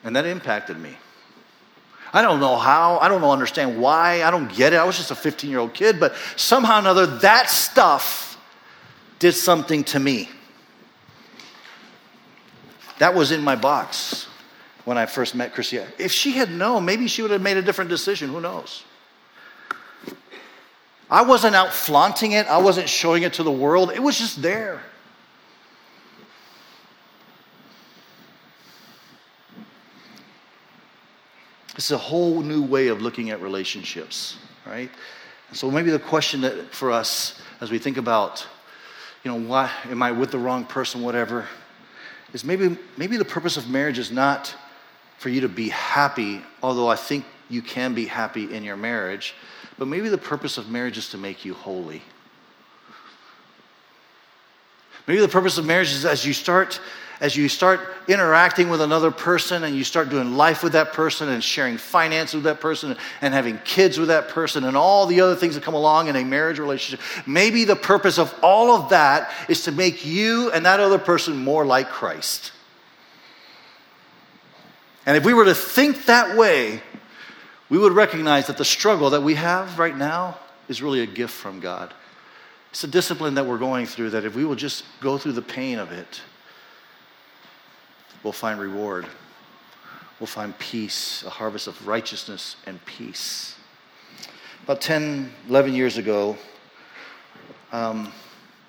[0.04, 0.96] And that impacted me.
[2.14, 4.78] I don't know how, I don't understand why, I don't get it.
[4.78, 8.38] I was just a 15 year old kid, but somehow or another, that stuff
[9.20, 10.30] did something to me.
[12.98, 14.28] That was in my box
[14.86, 15.82] when I first met Chrissy.
[15.98, 18.30] If she had known, maybe she would have made a different decision.
[18.30, 18.84] Who knows?
[21.10, 24.42] I wasn't out flaunting it, I wasn't showing it to the world, it was just
[24.42, 24.82] there.
[31.80, 34.92] This is a whole new way of looking at relationships, right?
[35.54, 38.46] So maybe the question that for us as we think about,
[39.24, 41.48] you know, why am I with the wrong person, whatever,
[42.34, 44.54] is maybe, maybe the purpose of marriage is not
[45.20, 49.34] for you to be happy, although I think you can be happy in your marriage,
[49.78, 52.02] but maybe the purpose of marriage is to make you holy.
[55.08, 56.82] Maybe the purpose of marriage is as you start
[57.22, 61.30] as you start interacting with another person and you start doing life with that person
[61.30, 65.20] and sharing finance with that person and having kids with that person and all the
[65.22, 68.90] other things that come along in a marriage relationship, maybe the purpose of all of
[68.90, 72.54] that is to make you and that other person more like Christ.
[75.06, 76.82] And if we were to think that way,
[77.70, 81.34] we would recognize that the struggle that we have right now is really a gift
[81.34, 81.94] from God.
[82.72, 85.42] It's a discipline that we're going through that if we will just go through the
[85.42, 86.22] pain of it,
[88.24, 89.06] we'll find reward.
[90.20, 93.56] We'll find peace, a harvest of righteousness and peace.
[94.64, 96.38] About 10, 11 years ago,
[97.72, 98.12] um,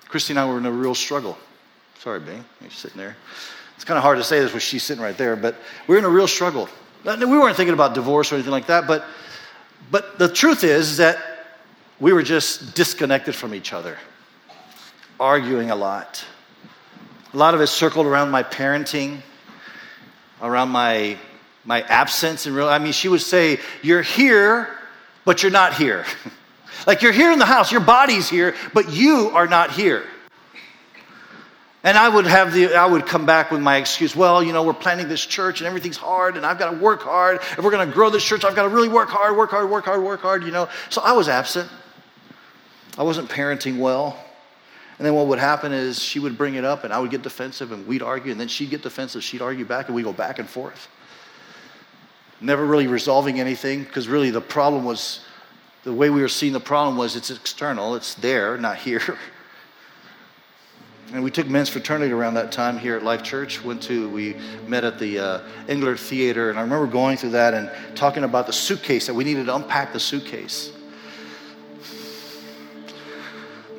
[0.07, 1.37] Christy and I were in a real struggle.
[1.99, 3.17] Sorry, Bing, you're sitting there.
[3.75, 5.55] It's kind of hard to say this when she's sitting right there, but
[5.87, 6.69] we we're in a real struggle.
[7.03, 9.05] We weren't thinking about divorce or anything like that, but,
[9.89, 11.17] but the truth is that
[11.99, 13.97] we were just disconnected from each other,
[15.19, 16.23] arguing a lot.
[17.33, 19.21] A lot of it circled around my parenting,
[20.41, 21.17] around my,
[21.65, 22.45] my absence.
[22.45, 24.67] And real, I mean, she would say, You're here,
[25.25, 26.05] but you're not here.
[26.87, 30.03] like you're here in the house, your body's here, but you are not here.
[31.83, 34.63] And I would have the, I would come back with my excuse, well, you know,
[34.63, 37.37] we're planning this church and everything's hard and I've got to work hard.
[37.37, 39.67] If we're going to grow this church, I've got to really work hard, work hard,
[39.67, 40.69] work hard, work hard, you know.
[40.89, 41.69] So I was absent.
[42.99, 44.23] I wasn't parenting well.
[45.01, 47.23] And then what would happen is she would bring it up and I would get
[47.23, 50.13] defensive and we'd argue and then she'd get defensive, she'd argue back and we'd go
[50.13, 50.89] back and forth.
[52.39, 55.21] Never really resolving anything because really the problem was
[55.85, 59.01] the way we were seeing the problem was it's external, it's there, not here.
[61.13, 63.61] And we took men's fraternity around that time here at Life Church.
[63.65, 64.37] Went to, we
[64.67, 68.47] met at the uh, Engler Theater, and I remember going through that and talking about
[68.47, 70.71] the suitcase that we needed to unpack the suitcase.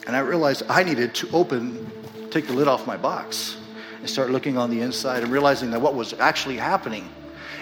[0.07, 1.89] and I realized I needed to open,
[2.31, 3.57] take the lid off my box,
[3.99, 7.07] and start looking on the inside and realizing that what was actually happening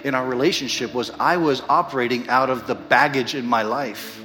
[0.03, 4.23] in our relationship was I was operating out of the baggage in my life.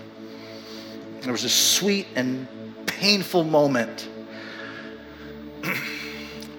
[1.17, 2.47] And there was a sweet and
[2.87, 4.09] painful moment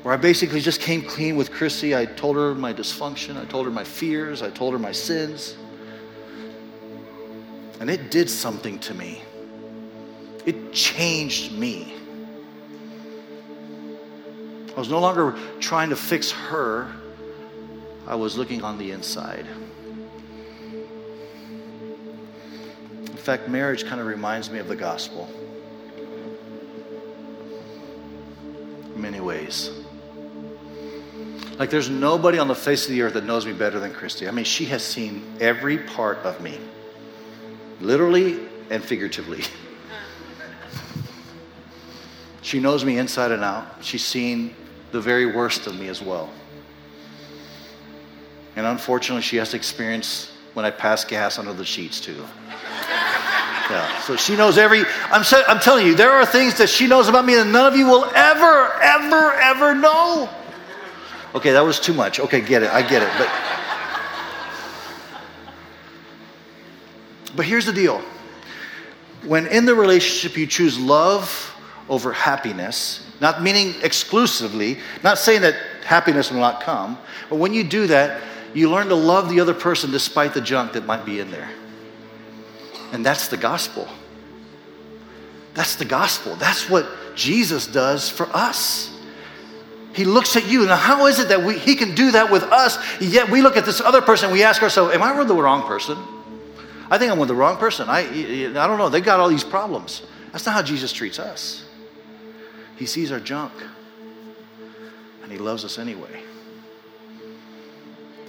[0.04, 1.96] where I basically just came clean with Chrissy.
[1.96, 5.56] I told her my dysfunction, I told her my fears, I told her my sins.
[7.80, 9.22] And it did something to me.
[10.46, 11.94] It changed me.
[14.76, 16.92] I was no longer trying to fix her,
[18.08, 19.46] I was looking on the inside.
[23.00, 25.30] In fact, marriage kind of reminds me of the gospel.
[28.96, 29.72] in many ways.
[31.60, 34.28] Like, there's nobody on the face of the earth that knows me better than Christy.
[34.28, 36.60] I mean, she has seen every part of me,
[37.80, 39.44] literally and figuratively.
[42.46, 43.66] She knows me inside and out.
[43.82, 44.54] She's seen
[44.92, 46.30] the very worst of me as well.
[48.56, 52.24] And unfortunately, she has to experience when I pass gas under the sheets, too.
[53.68, 54.84] Yeah, so she knows every.
[55.06, 57.66] I'm, so, I'm telling you, there are things that she knows about me that none
[57.66, 60.30] of you will ever, ever, ever know.
[61.34, 62.20] Okay, that was too much.
[62.20, 62.70] Okay, get it.
[62.70, 63.10] I get it.
[63.18, 63.32] But,
[67.36, 68.04] but here's the deal
[69.24, 71.55] when in the relationship you choose love
[71.90, 76.98] over happiness, not meaning exclusively, not saying that happiness will not come,
[77.30, 78.22] but when you do that,
[78.54, 81.50] you learn to love the other person despite the junk that might be in there.
[82.92, 83.88] And that's the gospel.
[85.54, 86.36] That's the gospel.
[86.36, 88.92] That's what Jesus does for us.
[89.94, 90.66] He looks at you.
[90.66, 93.56] Now, how is it that we, he can do that with us, yet we look
[93.56, 95.98] at this other person we ask ourselves, Am I with the wrong person?
[96.90, 97.90] I think I'm with the wrong person.
[97.90, 98.90] I, I don't know.
[98.90, 100.04] They've got all these problems.
[100.32, 101.65] That's not how Jesus treats us.
[102.78, 103.54] He sees our junk,
[105.24, 106.22] and He loves us anyway.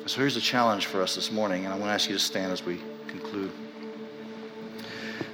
[0.07, 2.22] So here's a challenge for us this morning, and I want to ask you to
[2.22, 3.51] stand as we conclude.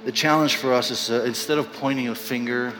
[0.05, 2.73] The challenge for us is uh, instead of pointing a finger,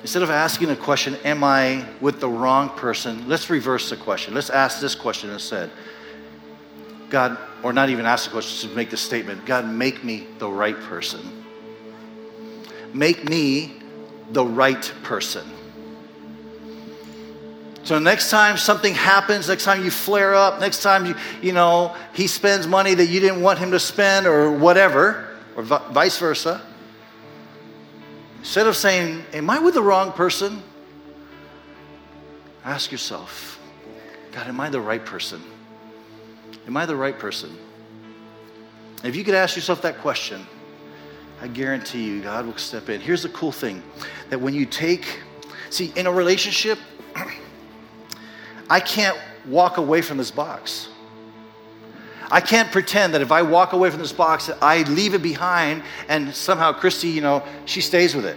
[0.00, 3.28] instead of asking a question, Am I with the wrong person?
[3.28, 4.32] Let's reverse the question.
[4.32, 5.70] Let's ask this question instead
[7.10, 10.48] God, or not even ask the question, just make the statement God, make me the
[10.48, 11.20] right person.
[12.94, 13.77] Make me
[14.30, 15.46] the right person.
[17.84, 21.96] So next time something happens, next time you flare up, next time you, you know,
[22.12, 25.26] he spends money that you didn't want him to spend or whatever,
[25.56, 26.60] or vice versa,
[28.40, 30.62] instead of saying, Am I with the wrong person?
[32.62, 33.58] Ask yourself,
[34.32, 35.42] God, am I the right person?
[36.66, 37.56] Am I the right person?
[39.02, 40.46] If you could ask yourself that question,
[41.40, 43.00] I guarantee you God will step in.
[43.00, 43.82] Here's the cool thing
[44.30, 45.20] that when you take,
[45.70, 46.78] see, in a relationship,
[48.70, 49.16] I can't
[49.46, 50.88] walk away from this box.
[52.30, 55.22] I can't pretend that if I walk away from this box, that I leave it
[55.22, 58.36] behind and somehow Christy, you know, she stays with it.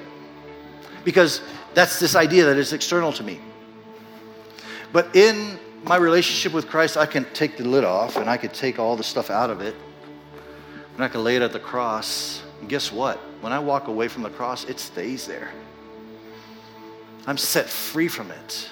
[1.03, 1.41] Because
[1.73, 3.39] that's this idea that is external to me.
[4.93, 8.51] But in my relationship with Christ, I can take the lid off and I can
[8.51, 9.75] take all the stuff out of it.
[10.95, 12.43] And I can lay it at the cross.
[12.61, 13.17] And guess what?
[13.41, 15.51] When I walk away from the cross, it stays there.
[17.27, 18.69] I'm set free from it.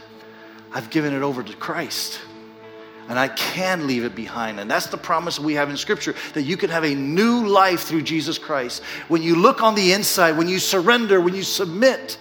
[0.72, 2.22] I've given it over to Christ.
[3.08, 4.60] And I can leave it behind.
[4.60, 7.82] And that's the promise we have in Scripture that you can have a new life
[7.82, 8.84] through Jesus Christ.
[9.08, 12.20] When you look on the inside, when you surrender, when you submit,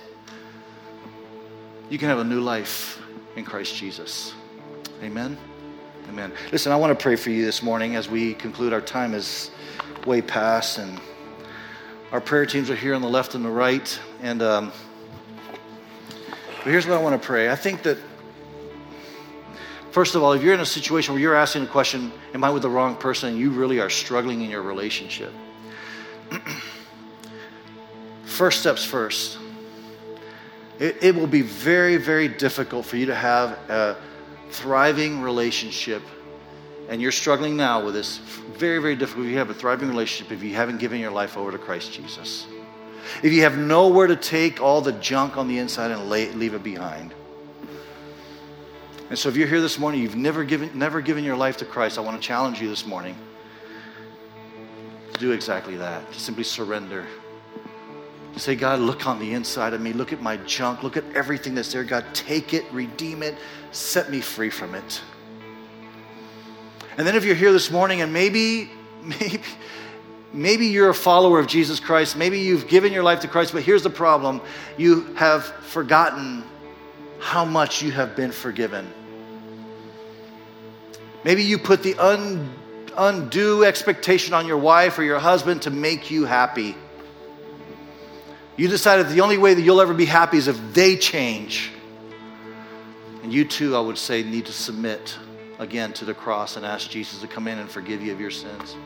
[1.90, 3.02] you can have a new life
[3.36, 4.32] in Christ Jesus.
[5.02, 5.36] Amen.
[6.08, 6.32] Amen.
[6.52, 8.72] Listen, I want to pray for you this morning as we conclude.
[8.72, 9.50] Our time is
[10.06, 10.98] way past, and
[12.10, 14.00] our prayer teams are here on the left and the right.
[14.22, 14.72] And um,
[16.58, 17.50] but here's what I want to pray.
[17.50, 17.98] I think that
[19.90, 22.50] first of all, if you're in a situation where you're asking the question, "Am I
[22.50, 25.32] with the wrong person?" and you really are struggling in your relationship,
[28.24, 29.38] first steps first.
[30.78, 33.96] It, it will be very, very difficult for you to have a
[34.50, 36.02] thriving relationship,
[36.88, 38.18] and you're struggling now with this,
[38.56, 39.26] very, very difficult.
[39.26, 41.92] If you have a thriving relationship, if you haven't given your life over to Christ
[41.92, 42.46] Jesus,
[43.22, 46.54] if you have nowhere to take all the junk on the inside and lay, leave
[46.54, 47.14] it behind.
[49.10, 51.64] And so, if you're here this morning, you've never given, never given your life to
[51.64, 53.16] Christ, I want to challenge you this morning
[55.12, 57.06] to do exactly that, to simply surrender.
[58.34, 59.92] To say, God, look on the inside of me.
[59.92, 60.82] Look at my junk.
[60.82, 61.84] Look at everything that's there.
[61.84, 63.36] God, take it, redeem it,
[63.72, 65.00] set me free from it.
[66.98, 68.68] And then if you're here this morning and maybe,
[69.02, 69.40] maybe,
[70.32, 73.62] maybe you're a follower of Jesus Christ, maybe you've given your life to Christ, but
[73.62, 74.42] here's the problem
[74.76, 76.42] you have forgotten
[77.20, 78.92] how much you have been forgiven.
[81.22, 82.52] Maybe you put the un,
[82.96, 86.76] undue expectation on your wife or your husband to make you happy.
[88.56, 91.70] You decided the only way that you'll ever be happy is if they change.
[93.22, 95.16] And you too, I would say, need to submit
[95.58, 98.30] again to the cross and ask Jesus to come in and forgive you of your
[98.30, 98.76] sins.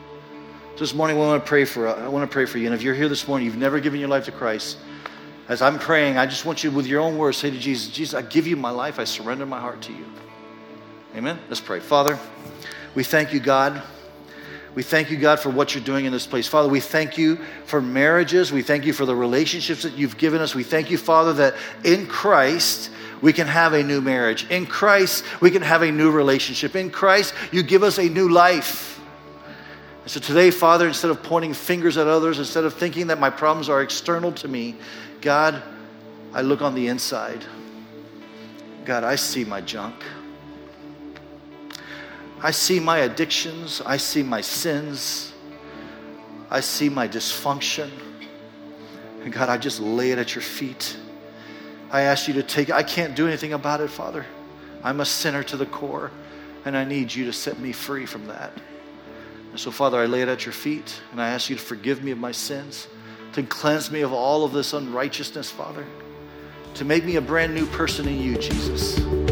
[0.75, 1.87] So this morning, I want to pray for.
[1.87, 2.65] I want to pray for you.
[2.65, 4.77] And if you're here this morning, you've never given your life to Christ.
[5.47, 8.13] As I'm praying, I just want you, with your own words, say to Jesus, Jesus,
[8.13, 8.97] I give you my life.
[8.97, 10.05] I surrender my heart to you.
[11.15, 11.37] Amen.
[11.47, 11.79] Let's pray.
[11.79, 12.17] Father,
[12.95, 13.83] we thank you, God.
[14.73, 16.47] We thank you, God, for what you're doing in this place.
[16.47, 18.51] Father, we thank you for marriages.
[18.51, 20.55] We thank you for the relationships that you've given us.
[20.55, 22.89] We thank you, Father, that in Christ,
[23.23, 24.45] we can have a new marriage.
[24.49, 26.75] In Christ, we can have a new relationship.
[26.75, 28.99] In Christ, you give us a new life.
[30.01, 33.29] And so today, Father, instead of pointing fingers at others, instead of thinking that my
[33.29, 34.75] problems are external to me,
[35.21, 35.63] God,
[36.33, 37.45] I look on the inside.
[38.83, 39.95] God, I see my junk.
[42.41, 45.31] I see my addictions, I see my sins,
[46.51, 47.89] I see my dysfunction.
[49.23, 50.97] And God, I just lay it at your feet.
[51.93, 52.75] I ask you to take it.
[52.75, 54.25] I can't do anything about it, Father.
[54.83, 56.09] I'm a sinner to the core,
[56.65, 58.51] and I need you to set me free from that.
[59.51, 62.03] And so, Father, I lay it at your feet, and I ask you to forgive
[62.03, 62.87] me of my sins,
[63.33, 65.85] to cleanse me of all of this unrighteousness, Father,
[66.73, 69.22] to make me a brand new person in you, Jesus.